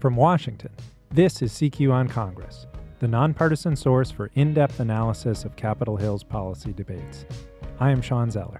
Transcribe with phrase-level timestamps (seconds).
[0.00, 0.70] From Washington,
[1.10, 2.66] this is CQ on Congress,
[3.00, 7.26] the nonpartisan source for in depth analysis of Capitol Hill's policy debates.
[7.78, 8.58] I am Shawn Zeller.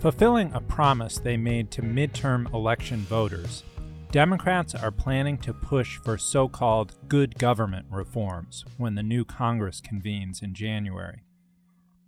[0.00, 3.62] Fulfilling a promise they made to midterm election voters,
[4.10, 9.80] Democrats are planning to push for so called good government reforms when the new Congress
[9.80, 11.22] convenes in January.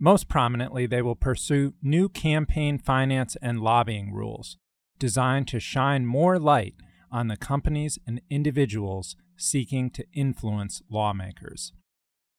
[0.00, 4.56] Most prominently, they will pursue new campaign finance and lobbying rules
[4.98, 6.74] designed to shine more light
[7.14, 11.72] on the companies and individuals seeking to influence lawmakers.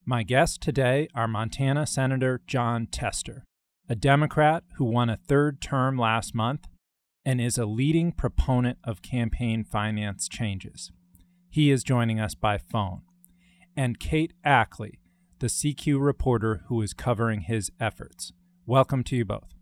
[0.05, 3.45] My guests today are Montana Senator Jon Tester,
[3.88, 6.67] a Democrat who won a third term last month
[7.23, 10.91] and is a leading proponent of campaign finance changes.
[11.49, 13.03] He is joining us by phone.
[13.77, 14.99] And Kate Ackley,
[15.39, 18.33] the CQ reporter who is covering his efforts.
[18.66, 19.53] Welcome to you both.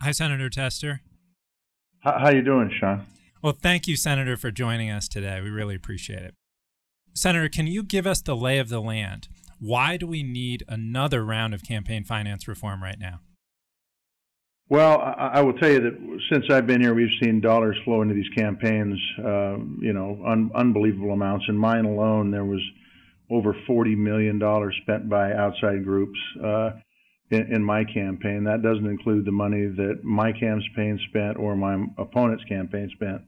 [0.00, 1.02] Hi, Senator Tester.
[1.98, 3.06] How, how you doing, Shawn?
[3.44, 5.38] Well, thank you, Senator, for joining us today.
[5.42, 6.34] We really appreciate it.
[7.12, 9.28] Senator, can you give us the lay of the land?
[9.60, 13.20] Why do we need another round of campaign finance reform right now?
[14.70, 18.14] Well, I, will tell you that since I've been here, we've seen dollars flow into
[18.14, 21.44] these campaigns, uh, you know, un- unbelievable amounts.
[21.46, 22.62] In mine alone, there was
[23.30, 24.40] over $40 million
[24.80, 26.70] spent by outside groups uh,
[27.28, 28.44] in, in, my campaign.
[28.44, 33.20] That doesn't include the money that my campaign spent or my opponent's campaign spent.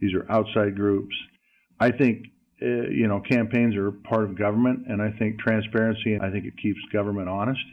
[0.00, 1.14] These are outside groups.
[1.80, 2.26] I think
[2.60, 6.18] uh, you know campaigns are part of government, and I think transparency.
[6.20, 7.64] I think it keeps government honest,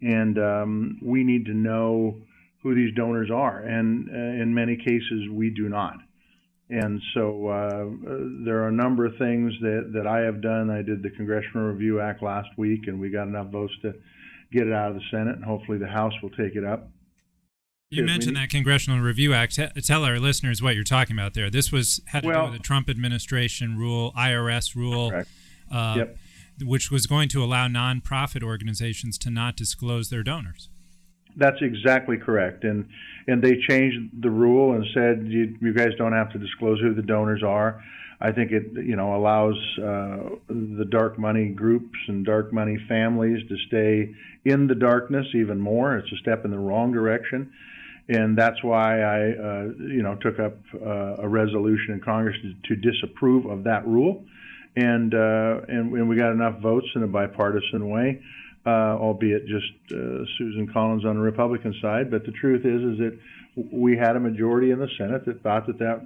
[0.00, 2.20] and um, we need to know
[2.62, 5.94] who these donors are, and uh, in many cases we do not.
[6.70, 7.84] And so uh,
[8.44, 10.68] there are a number of things that, that I have done.
[10.68, 13.94] I did the Congressional Review Act last week, and we got enough votes to
[14.52, 16.90] get it out of the Senate, and hopefully the House will take it up.
[17.90, 19.58] You mentioned that Congressional Review Act.
[19.82, 21.48] Tell our listeners what you're talking about there.
[21.48, 25.10] This was had to well, do with the Trump administration rule, IRS rule,
[25.72, 26.18] uh, yep.
[26.60, 30.68] which was going to allow nonprofit organizations to not disclose their donors.
[31.36, 32.86] That's exactly correct, and
[33.26, 36.92] and they changed the rule and said you, you guys don't have to disclose who
[36.92, 37.82] the donors are.
[38.20, 43.46] I think it you know allows uh, the dark money groups and dark money families
[43.48, 44.14] to stay
[44.44, 45.96] in the darkness even more.
[45.96, 47.52] It's a step in the wrong direction
[48.08, 52.74] and that's why I, uh, you know, took up uh, a resolution in Congress to,
[52.74, 54.24] to, disapprove of that rule,
[54.76, 58.22] and, uh, and, and we got enough votes in a bipartisan way,
[58.64, 62.10] uh, albeit just uh, Susan Collins on the Republican side.
[62.10, 63.18] But the truth is, is that
[63.72, 66.00] we had a majority in the Senate that thought that that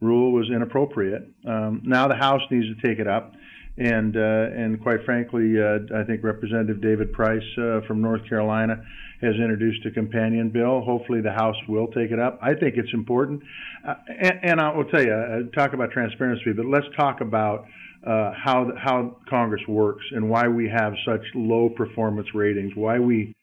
[0.00, 1.28] rule was inappropriate.
[1.46, 3.32] Um, now the House needs to take it up.
[3.78, 7.44] And uh, and quite frankly, I think Representative David Price
[7.86, 8.82] from North Carolina
[9.20, 10.82] has introduced a companion bill.
[10.82, 12.38] Hopefully, the House will take it up.
[12.42, 13.42] I think it's important.
[13.86, 17.64] Uh, and, and, I will tell you, uh, talk about transparency, but let's talk about
[18.06, 22.72] uh, how how Congress works and why we have such low performance ratings.
[22.74, 23.34] Why we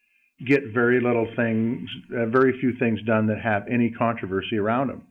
[0.46, 5.02] get very little things, uh, very few things done that have any controversy around them.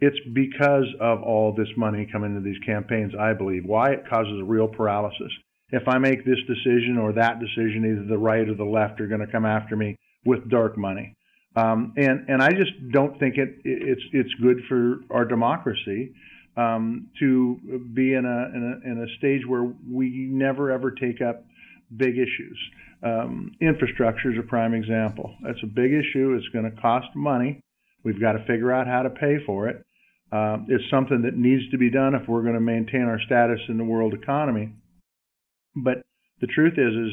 [0.00, 3.64] It's because of all this money coming into these campaigns, I believe.
[3.64, 5.32] Why it causes real paralysis
[5.72, 9.06] if I make this decision or that decision, either the right or the left are
[9.06, 11.16] going to come after me with dark money.
[11.56, 16.12] Um, and and I just don't think it it's it's good for our democracy
[16.56, 21.20] um, to be in a, in a, in a stage where we never ever take
[21.20, 21.44] up
[21.96, 22.58] big issues.
[23.02, 25.34] Um, infrastructure is a prime example.
[25.42, 26.34] That's a big issue.
[26.34, 27.60] It's going to cost money.
[28.04, 29.84] We've got to figure out how to pay for it.
[30.32, 33.60] Um, it's something that needs to be done if we're going to maintain our status
[33.68, 34.72] in the world economy.
[35.74, 36.02] But
[36.40, 37.12] the truth is, is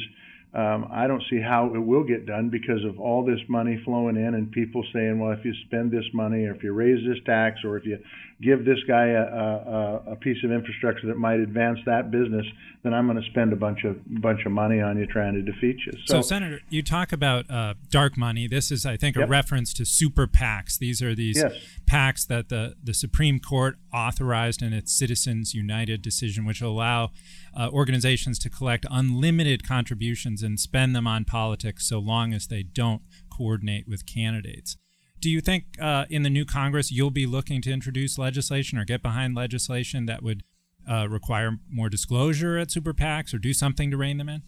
[0.54, 4.16] um, I don't see how it will get done because of all this money flowing
[4.16, 7.24] in and people saying, well, if you spend this money or if you raise this
[7.26, 7.98] tax or if you
[8.42, 12.46] give this guy a, a, a piece of infrastructure that might advance that business,
[12.84, 15.42] then I'm going to spend a bunch of bunch of money on you trying to
[15.42, 15.94] defeat you.
[16.06, 18.48] So, so Senator, you talk about uh, dark money.
[18.48, 19.30] This is, I think, a yep.
[19.30, 20.78] reference to super PACs.
[20.78, 21.54] These are these yes.
[21.90, 27.10] PACs that the, the Supreme Court authorized in its Citizens United decision, which allow
[27.58, 32.62] uh, organizations to collect unlimited contributions and spend them on politics so long as they
[32.62, 34.78] don't coordinate with candidates.
[35.20, 38.86] Do you think uh, in the new Congress you'll be looking to introduce legislation or
[38.86, 40.44] get behind legislation that would
[40.90, 44.44] uh, require more disclosure at super PACs or do something to rein them in?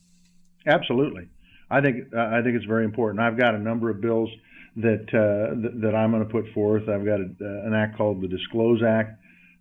[0.67, 1.29] Absolutely.
[1.69, 3.19] I think uh, I think it's very important.
[3.21, 4.29] I've got a number of bills
[4.77, 6.83] that uh, th- that I'm going to put forth.
[6.89, 9.19] I've got a, uh, an act called the Disclose Act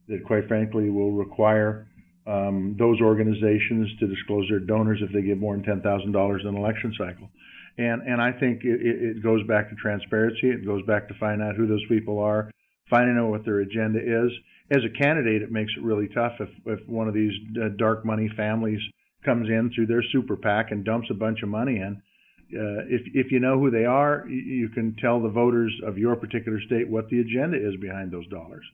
[0.09, 1.87] that, quite frankly, will require
[2.27, 6.43] um, those organizations to disclose their donors if they give more than ten thousand dollars
[6.43, 7.29] in an election cycle.
[7.77, 10.49] And and I think it, it goes back to transparency.
[10.51, 12.51] It goes back to finding out who those people are,
[12.91, 14.33] finding out what their agenda is.
[14.71, 18.05] As a candidate, it makes it really tough if, if one of these uh, dark
[18.05, 18.81] money families
[19.25, 22.03] comes in through their super PAC and dumps a bunch of money in.
[22.51, 26.17] Uh, if if you know who they are, you can tell the voters of your
[26.17, 28.65] particular state what the agenda is behind those dollars,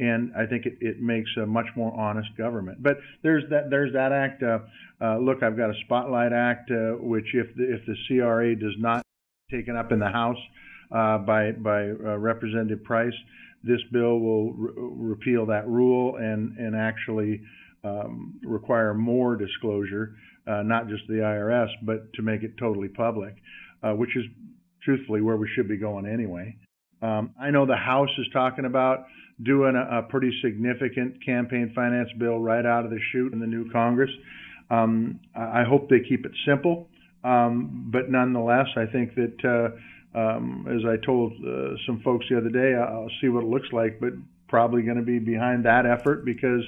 [0.00, 2.82] and I think it, it makes a much more honest government.
[2.82, 4.42] But there's that there's that act.
[4.42, 4.60] Uh,
[5.00, 8.74] uh, look, I've got a Spotlight Act, uh, which if the, if the CRA does
[8.78, 9.02] not
[9.50, 10.38] taken up in the House
[10.90, 13.12] uh, by by uh, Representative Price,
[13.62, 17.42] this bill will re- repeal that rule and and actually
[17.84, 20.14] um, require more disclosure
[20.46, 23.34] uh, not just the IRS, but to make it totally public,
[23.82, 24.24] which is
[24.82, 26.56] truthfully where we should be going anyway.
[27.02, 29.04] Um, I know the House is talking about
[29.42, 33.46] doing a, a, pretty significant campaign finance bill right out of the chute in the
[33.46, 34.10] new Congress.
[34.70, 36.88] Um, I hope they keep it simple,
[37.24, 42.36] um, but nonetheless, I think that, uh, um, as I told uh, some folks the
[42.36, 44.12] other day, I'll see what it looks like, but
[44.48, 46.62] probably going to be behind that effort because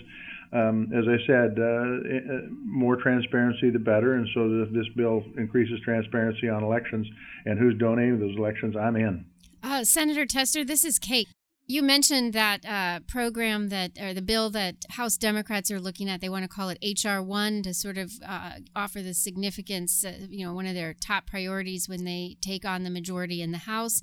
[0.53, 4.15] um, as I said, uh, uh, more transparency the better.
[4.15, 7.07] And so if this bill increases transparency on elections
[7.47, 9.25] and who's donating those elections, I'm in.
[9.63, 11.29] Uh, Senator Tester, this is Kate.
[11.73, 16.21] You mentioned that uh, program that, or the bill that House Democrats are looking at.
[16.21, 20.13] They want to call it HR one to sort of uh, offer the significance, uh,
[20.29, 23.59] you know, one of their top priorities when they take on the majority in the
[23.59, 24.03] House.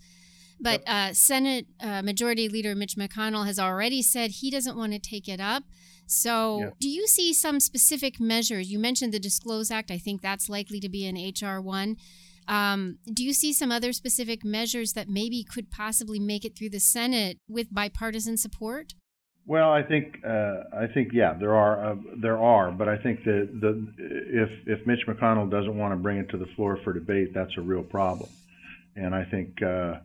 [0.60, 1.16] But yep.
[1.16, 5.64] Senate Majority Leader Mitch McConnell has already said he doesn't want to take it up.
[6.08, 6.70] So, yeah.
[6.80, 8.72] do you see some specific measures?
[8.72, 9.92] You mentioned the Disclose Act.
[9.92, 11.98] I think that's likely to be an HR one.
[12.50, 16.72] Um, do you see some other specific measures that maybe could possibly make it through
[16.72, 18.96] the Senate with bipartisan support?
[19.46, 23.24] Well, I think uh, I think yeah, there are uh, there are, but I think
[23.24, 26.92] that the if if Mitch McConnell doesn't want to bring it to the floor for
[26.92, 28.30] debate, that's a real problem,
[28.96, 29.96] and I think uh,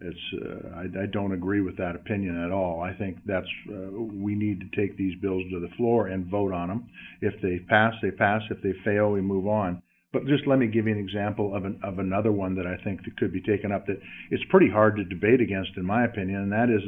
[0.00, 2.80] it's uh, I, I, don't agree with that opinion at all.
[2.80, 6.52] I think that's uh, we need to take these bills to the floor and vote
[6.52, 6.88] on them.
[7.20, 8.42] If they pass, they pass.
[8.50, 9.82] If they fail, we move on.
[10.14, 12.76] But just let me give you an example of an, of another one that I
[12.82, 14.00] think that could be taken up that
[14.30, 16.82] it's pretty hard to debate against, in my opinion, and that is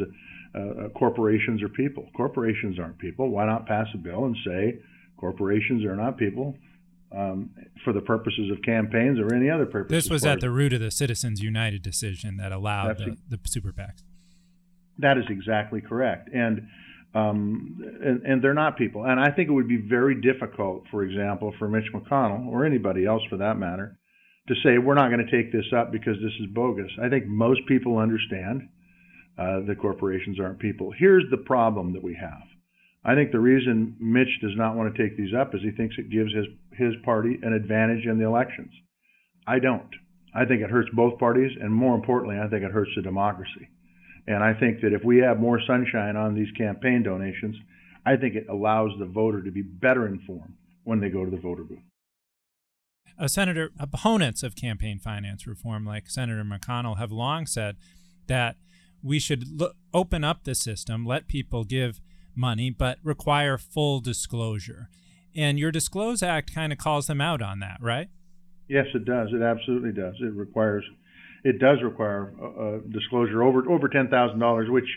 [0.55, 2.09] uh, uh, corporations are people.
[2.17, 3.29] Corporations aren't people.
[3.29, 4.79] Why not pass a bill and say
[5.19, 6.57] corporations are not people?
[7.13, 7.51] um,
[7.85, 9.91] for the purposes of campaigns or any other purpose.
[9.91, 13.73] This was at the root of the Citizens United decision that allowed the, the, super
[13.73, 14.03] PACs.
[14.99, 16.69] That is exactly correct, and,
[17.17, 19.05] um, and and they're not people.
[19.05, 23.07] And I think it would be very difficult, for example, for Mitch McConnell or anybody
[23.07, 23.99] else for that matter,
[24.49, 26.91] to say we're not going to take this up because this is bogus.
[27.03, 28.69] I think most people understand
[29.39, 30.93] uh, that corporations aren't people.
[30.97, 32.43] Here's the problem that we have
[33.07, 35.95] I think the reason Mitch does not want to take these up is he thinks
[35.97, 38.73] it gives his his party an advantage in the elections.
[39.47, 39.89] I don't.
[40.35, 43.69] I think it hurts both parties, and more importantly, I think it hurts the democracy.
[44.27, 47.57] And I think that if we have more sunshine on these campaign donations,
[48.05, 51.37] I think it allows the voter to be better informed when they go to the
[51.37, 51.79] voter booth.
[53.19, 57.77] Uh, Senator, opponents of campaign finance reform, like Senator McConnell, have long said
[58.27, 58.57] that
[59.03, 59.45] we should
[59.95, 62.01] open up the system, let people give
[62.35, 64.89] money, but require full disclosure.
[65.35, 68.09] And your Disclose Act kind of calls them out on that, right?
[68.69, 69.29] Yes, it does.
[69.33, 70.15] It absolutely does.
[70.21, 70.85] It requires,
[71.47, 74.89] it does require a, a disclosure over over ten thousand dollars, which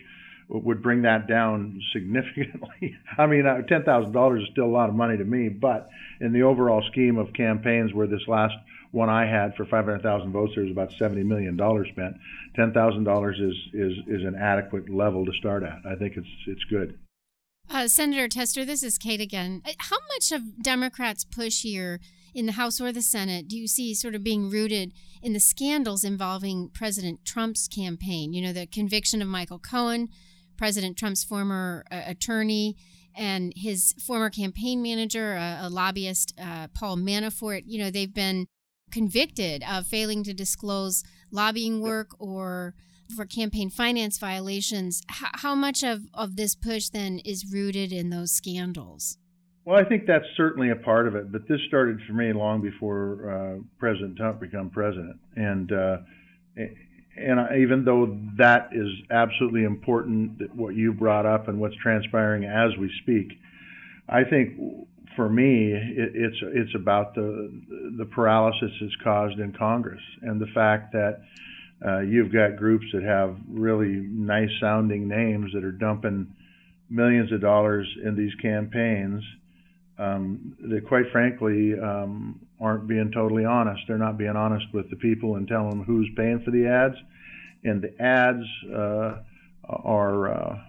[0.50, 2.96] would bring that down significantly.
[3.18, 5.90] I mean, uh, ten thousand dollars is still a lot of money to me, but
[6.20, 8.56] in the overall scheme of campaigns, where this last
[8.92, 12.16] one I had for five hundred thousand votes, there was about seventy million dollars spent.
[12.56, 15.80] Ten thousand dollars is is is an adequate level to start at.
[15.86, 16.98] I think it's it's good.
[17.72, 19.62] Uh, Senator Tester, this is Kate again.
[19.64, 22.00] Uh, how much of Democrats' push here
[22.34, 25.40] in the House or the Senate do you see sort of being rooted in the
[25.40, 28.34] scandals involving President Trump's campaign?
[28.34, 30.10] You know, the conviction of Michael Cohen,
[30.58, 32.76] President Trump's former uh, attorney,
[33.16, 37.64] and his former campaign manager, a, a lobbyist, uh, Paul Manafort.
[37.66, 38.48] You know, they've been
[38.92, 42.74] convicted of failing to disclose lobbying work or
[43.16, 45.02] for campaign finance violations.
[45.10, 49.18] H- how much of, of this push then is rooted in those scandals?
[49.66, 52.62] Well, I think that's certainly a part of it, but this started for me long
[52.62, 55.98] before uh, President Trump became president, and uh,
[57.18, 62.46] and I, even though that is absolutely important, what you brought up and what's transpiring
[62.46, 63.38] as we speak,
[64.08, 64.58] I think
[65.16, 67.52] for me it, it's it's about the
[67.98, 71.22] the paralysis it's caused in Congress and the fact that
[71.86, 76.34] uh, you've got groups that have really nice sounding names that are dumping
[76.90, 79.24] millions of dollars in these campaigns
[80.00, 83.82] um, that, quite frankly, um, aren't being totally honest.
[83.88, 86.96] They're not being honest with the people and telling them who's paying for the ads.
[87.64, 89.22] And the ads uh,
[89.68, 90.60] are uh,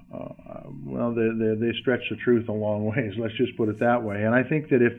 [1.14, 3.12] they, they, they stretch the truth a long ways.
[3.18, 4.24] Let's just put it that way.
[4.24, 4.94] And I think that if,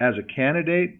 [0.00, 0.98] as a candidate,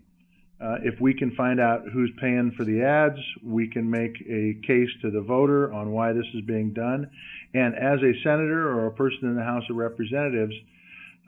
[0.61, 4.55] uh, if we can find out who's paying for the ads, we can make a
[4.67, 7.11] case to the voter on why this is being done.
[7.55, 10.55] And as a senator or a person in the House of Representatives,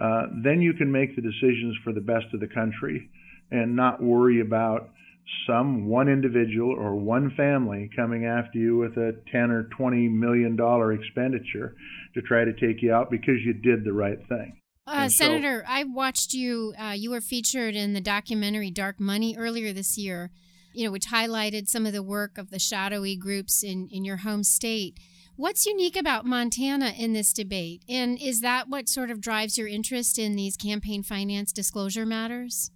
[0.01, 3.11] uh, then you can make the decisions for the best of the country
[3.51, 4.91] and not worry about
[5.47, 10.57] some one individual or one family coming after you with a 10 or 20 million
[10.57, 11.75] dollar expenditure
[12.15, 14.61] to try to take you out because you did the right thing.
[14.87, 16.75] Uh, Senator, so, I watched you.
[16.79, 20.31] Uh, you were featured in the documentary Dark Money earlier this year,
[20.75, 24.19] you know, which highlighted some of the work of the shadowy groups in, in your
[24.19, 24.99] home state.
[25.37, 27.83] What's unique about Montana in this debate?
[27.89, 32.71] And is that what sort of drives your interest in these campaign finance disclosure matters?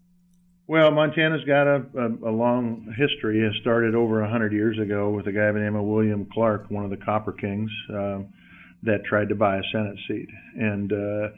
[0.66, 3.46] Well, Montana's got a, a, a long history.
[3.46, 6.68] It started over 100 years ago with a guy by the name of William Clark,
[6.68, 8.18] one of the Copper Kings, uh,
[8.82, 10.28] that tried to buy a Senate seat.
[10.56, 11.28] And, uh,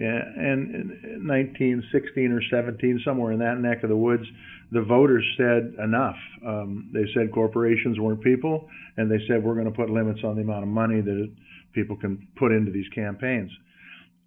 [0.00, 4.24] and in 1916 or 17, somewhere in that neck of the woods,
[4.70, 6.16] the voters said enough.
[6.46, 10.36] Um, they said corporations weren't people, and they said we're going to put limits on
[10.36, 11.32] the amount of money that
[11.72, 13.50] people can put into these campaigns.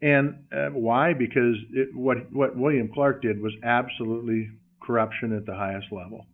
[0.01, 1.13] And uh, why?
[1.13, 4.49] Because it, what what William Clark did was absolutely
[4.81, 6.25] corruption at the highest level,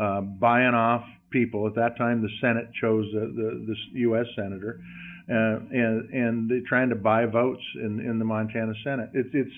[0.00, 1.66] uh, buying off people.
[1.66, 4.26] At that time, the Senate chose the, the, the U.S.
[4.36, 4.80] senator,
[5.28, 9.10] uh, and and trying to buy votes in in the Montana Senate.
[9.14, 9.54] It's it's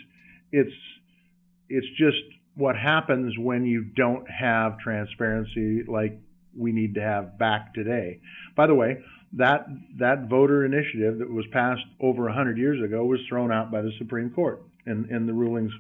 [0.53, 0.77] it's
[1.69, 2.19] it's just
[2.55, 6.19] what happens when you don't have transparency like
[6.57, 8.21] we need to have back today.
[8.57, 8.99] By the way,
[9.35, 9.67] that
[9.99, 13.93] that voter initiative that was passed over 100 years ago was thrown out by the
[13.99, 15.73] Supreme Court in, in the rulings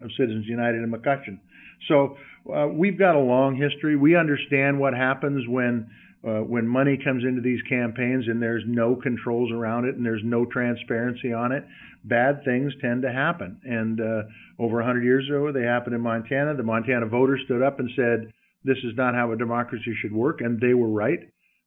[0.00, 1.40] of Citizens United and McCutcheon.
[1.88, 2.16] So
[2.52, 3.96] uh, we've got a long history.
[3.96, 5.90] We understand what happens when
[6.26, 10.22] uh, when money comes into these campaigns and there's no controls around it and there's
[10.24, 11.64] no transparency on it.
[12.04, 13.60] Bad things tend to happen.
[13.64, 14.22] And uh,
[14.58, 16.54] over 100 years ago, they happened in Montana.
[16.54, 18.32] The Montana voters stood up and said,
[18.64, 21.20] "This is not how a democracy should work," and they were right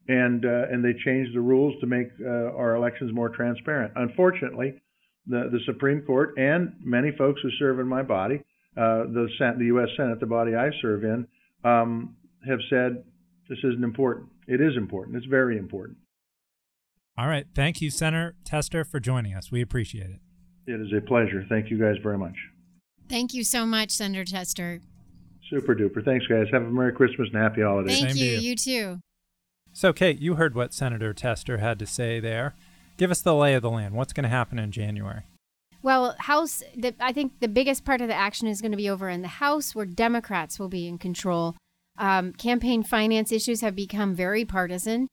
[0.07, 3.93] and uh, and they changed the rules to make uh, our elections more transparent.
[3.95, 4.75] Unfortunately,
[5.27, 8.43] the the Supreme Court and many folks who serve in my body,
[8.77, 9.89] uh, the the U.S.
[9.97, 11.27] Senate, the body I serve in,
[11.63, 12.15] um,
[12.47, 13.03] have said
[13.49, 14.27] this isn't important.
[14.47, 15.17] It is important.
[15.17, 15.97] It's very important.
[17.17, 17.45] All right.
[17.55, 19.51] Thank you, Senator Tester, for joining us.
[19.51, 20.19] We appreciate it.
[20.67, 21.45] It is a pleasure.
[21.47, 22.35] Thank you guys very much.
[23.07, 24.81] Thank you so much, Senator Tester.
[25.49, 26.03] Super duper.
[26.03, 26.47] Thanks, guys.
[26.51, 28.01] Have a Merry Christmas and Happy Holidays.
[28.01, 28.31] Thank you.
[28.31, 28.39] You.
[28.39, 28.99] you too.
[29.73, 32.55] So, Kate, you heard what Senator Tester had to say there.
[32.97, 33.93] Give us the lay of the land.
[33.93, 35.23] What's going to happen in January?
[35.83, 38.89] Well, House, the, I think the biggest part of the action is going to be
[38.89, 41.55] over in the House, where Democrats will be in control.
[41.97, 45.07] Um, campaign finance issues have become very partisan.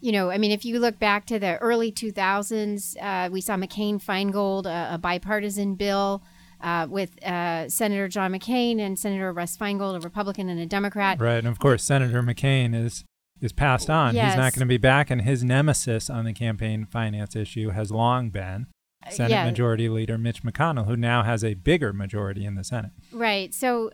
[0.00, 3.56] You know, I mean, if you look back to the early 2000s, uh, we saw
[3.56, 6.22] McCain Feingold, a, a bipartisan bill
[6.60, 11.20] uh, with uh, Senator John McCain and Senator Russ Feingold, a Republican and a Democrat.
[11.20, 11.38] Right.
[11.38, 13.04] And of course, Senator McCain is
[13.40, 14.14] is passed on.
[14.14, 14.32] Yes.
[14.32, 17.90] He's not going to be back, and his nemesis on the campaign finance issue has
[17.90, 18.66] long been
[19.10, 19.44] Senate yeah.
[19.44, 22.92] Majority Leader Mitch McConnell, who now has a bigger majority in the Senate.
[23.12, 23.52] Right.
[23.52, 23.90] So,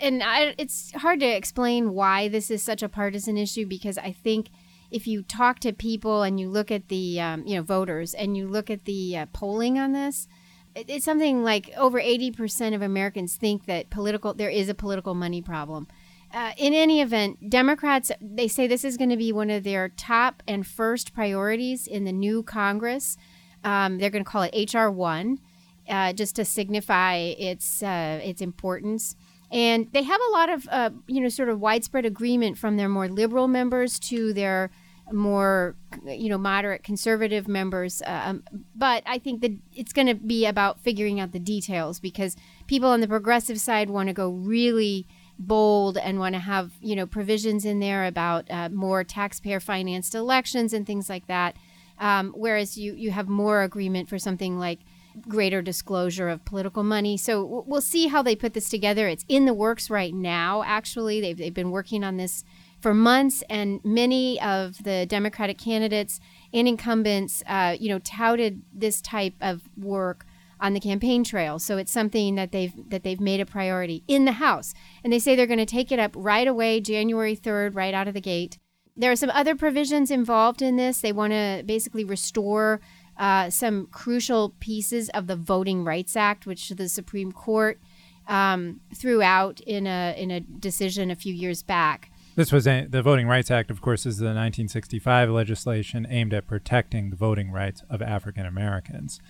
[0.00, 4.12] and I, it's hard to explain why this is such a partisan issue because I
[4.12, 4.50] think
[4.90, 8.36] if you talk to people and you look at the um, you know voters and
[8.36, 10.28] you look at the uh, polling on this,
[10.74, 15.42] it's something like over 80% of Americans think that political there is a political money
[15.42, 15.86] problem.
[16.32, 19.88] Uh, in any event, Democrats they say this is going to be one of their
[19.88, 23.16] top and first priorities in the new Congress.
[23.64, 25.40] Um, they're going to call it HR one,
[25.88, 29.16] uh, just to signify its uh, its importance.
[29.52, 32.88] And they have a lot of uh, you know sort of widespread agreement from their
[32.88, 34.70] more liberal members to their
[35.12, 35.74] more
[36.04, 40.46] you know moderate conservative members uh, um, but i think that it's going to be
[40.46, 42.36] about figuring out the details because
[42.66, 45.06] people on the progressive side want to go really
[45.38, 50.14] bold and want to have you know provisions in there about uh, more taxpayer financed
[50.14, 51.56] elections and things like that
[52.00, 54.80] um, whereas you you have more agreement for something like
[55.28, 59.44] greater disclosure of political money so we'll see how they put this together it's in
[59.44, 62.44] the works right now actually they've, they've been working on this
[62.80, 66.20] for months and many of the democratic candidates
[66.52, 70.24] and incumbents uh, you know touted this type of work
[70.60, 71.58] on the campaign trail.
[71.58, 75.18] So it's something that they've that they've made a priority in the House, and they
[75.18, 78.20] say they're going to take it up right away, January third, right out of the
[78.20, 78.58] gate.
[78.96, 81.00] There are some other provisions involved in this.
[81.00, 82.80] They want to basically restore
[83.16, 87.78] uh, some crucial pieces of the Voting Rights Act, which the Supreme Court
[88.26, 92.10] um, threw out in a in a decision a few years back.
[92.36, 96.46] This was a, the Voting Rights Act, of course, is the 1965 legislation aimed at
[96.46, 99.20] protecting the voting rights of African Americans.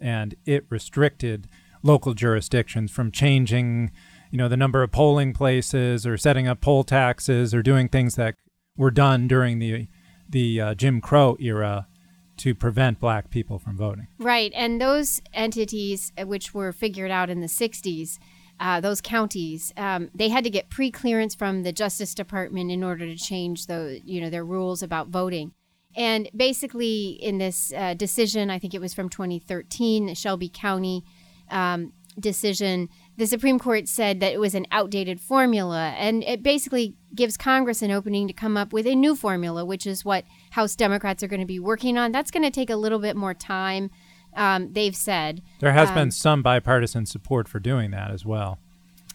[0.00, 1.48] and it restricted
[1.82, 3.90] local jurisdictions from changing,
[4.30, 8.16] you know, the number of polling places or setting up poll taxes or doing things
[8.16, 8.34] that
[8.76, 9.88] were done during the
[10.28, 11.86] the uh, Jim Crow era
[12.38, 14.08] to prevent black people from voting.
[14.18, 18.18] Right, and those entities, uh, which were figured out in the '60s,
[18.58, 23.06] uh, those counties, um, they had to get pre-clearance from the Justice Department in order
[23.06, 25.52] to change the, you know, their rules about voting.
[25.94, 31.04] And basically, in this uh, decision, I think it was from 2013, the Shelby County
[31.50, 36.94] um, decision, the Supreme Court said that it was an outdated formula, and it basically
[37.14, 40.76] gives Congress an opening to come up with a new formula, which is what House
[40.76, 42.12] Democrats are going to be working on.
[42.12, 43.90] That's going to take a little bit more time.
[44.34, 48.58] Um, they've said there has um, been some bipartisan support for doing that as well.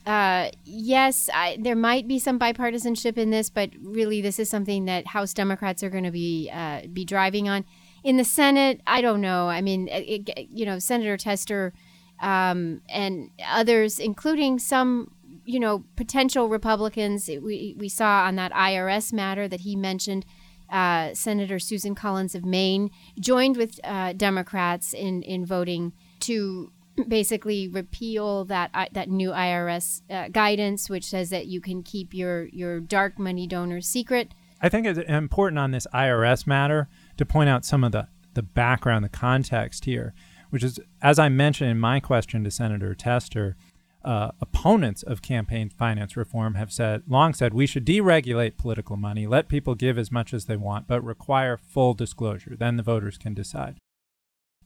[0.04, 4.86] Uh, yes, I, there might be some bipartisanship in this, but really, this is something
[4.86, 7.66] that House Democrats are going to be uh, be driving on.
[8.04, 9.48] In the Senate, I don't know.
[9.48, 11.72] I mean, it, you know, Senator Tester
[12.22, 15.12] um, and others, including some,
[15.46, 17.28] you know, potential Republicans.
[17.28, 20.26] We we saw on that IRS matter that he mentioned.
[20.70, 26.72] Uh, Senator Susan Collins of Maine joined with uh, Democrats in in voting to
[27.08, 32.14] basically repeal that uh, that new IRS uh, guidance, which says that you can keep
[32.14, 34.34] your your dark money donors secret.
[34.62, 36.88] I think it's important on this IRS matter
[37.18, 40.14] to point out some of the the background, the context here,
[40.52, 43.56] which is as I mentioned in my question to Senator Tester.
[44.04, 49.28] Uh, opponents of campaign finance reform have said long said we should deregulate political money,
[49.28, 52.56] let people give as much as they want, but require full disclosure.
[52.58, 53.78] Then the voters can decide.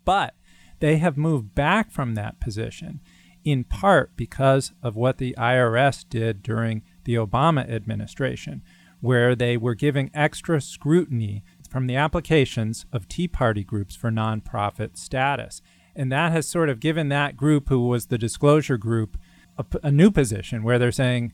[0.06, 0.36] But
[0.80, 3.02] they have moved back from that position
[3.46, 8.64] in part because of what the IRS did during the Obama administration,
[9.00, 14.98] where they were giving extra scrutiny from the applications of Tea Party groups for nonprofit
[14.98, 15.62] status.
[15.96, 19.18] And that has sort of given that group, who was the disclosure group,
[19.58, 21.32] a, a new position where they're saying,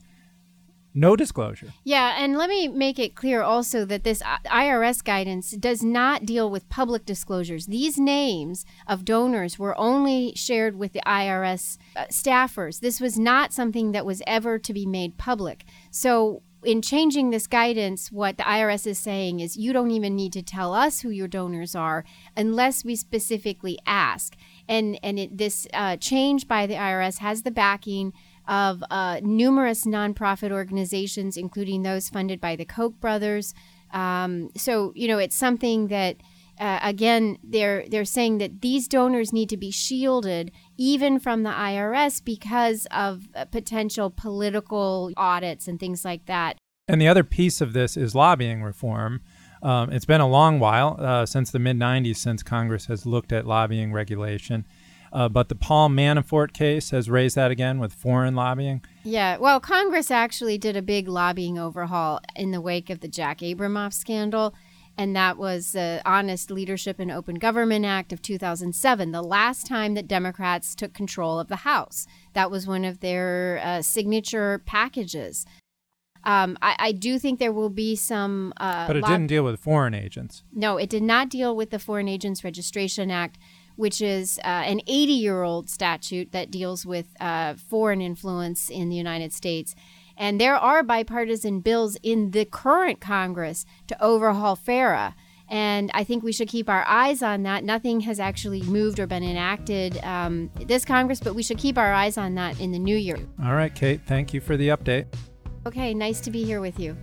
[0.93, 1.67] no disclosure.
[1.83, 6.49] Yeah, and let me make it clear also that this IRS guidance does not deal
[6.49, 7.67] with public disclosures.
[7.67, 12.81] These names of donors were only shared with the IRS uh, staffers.
[12.81, 15.63] This was not something that was ever to be made public.
[15.91, 20.31] So, in changing this guidance, what the IRS is saying is you don't even need
[20.33, 22.03] to tell us who your donors are
[22.37, 24.35] unless we specifically ask.
[24.67, 28.13] And and it, this uh, change by the IRS has the backing
[28.47, 33.53] of uh, numerous nonprofit organizations, including those funded by the Koch brothers.
[33.93, 36.17] Um, so, you know, it's something that,
[36.59, 41.49] uh, again, they're they're saying that these donors need to be shielded even from the
[41.49, 46.57] IRS because of uh, potential political audits and things like that.
[46.87, 49.21] And the other piece of this is lobbying reform.
[49.63, 53.31] Um, it's been a long while uh, since the mid 90s since Congress has looked
[53.31, 54.65] at lobbying regulation.
[55.13, 58.81] Uh, but the Paul Manafort case has raised that again with foreign lobbying.
[59.03, 63.39] Yeah, well, Congress actually did a big lobbying overhaul in the wake of the Jack
[63.39, 64.53] Abramoff scandal,
[64.97, 69.95] and that was the Honest Leadership and Open Government Act of 2007, the last time
[69.95, 72.07] that Democrats took control of the House.
[72.33, 75.45] That was one of their uh, signature packages.
[76.23, 78.53] Um, I, I, do think there will be some.
[78.57, 80.43] Uh, but it didn't deal with foreign agents.
[80.53, 83.37] No, it did not deal with the Foreign Agents Registration Act
[83.75, 88.89] which is uh, an 80 year old statute that deals with uh, foreign influence in
[88.89, 89.73] the United States.
[90.17, 95.15] And there are bipartisan bills in the current Congress to overhaul FARA.
[95.49, 97.63] And I think we should keep our eyes on that.
[97.63, 101.91] Nothing has actually moved or been enacted um, this Congress, but we should keep our
[101.91, 103.17] eyes on that in the new year.
[103.43, 105.07] All right, Kate, thank you for the update.
[105.65, 106.97] Okay, nice to be here with you.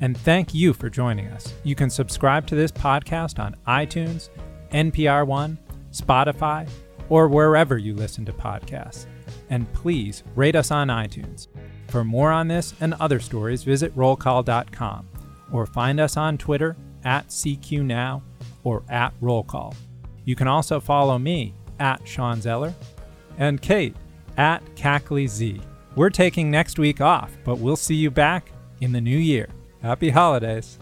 [0.00, 1.54] And thank you for joining us.
[1.62, 4.30] You can subscribe to this podcast on iTunes,
[4.72, 5.58] NPR One,
[5.92, 6.68] Spotify,
[7.08, 9.06] or wherever you listen to podcasts.
[9.50, 11.46] And please rate us on iTunes.
[11.88, 15.08] For more on this and other stories, visit rollcall.com
[15.52, 18.22] or find us on Twitter at CQNow
[18.64, 19.74] or at rollcall.
[20.24, 22.74] You can also follow me at Shawn Zeller
[23.38, 23.94] and Kate
[24.36, 25.60] at Z.
[25.94, 28.50] We're taking next week off, but we'll see you back
[28.80, 29.48] in the new year.
[29.82, 30.78] Happy holidays.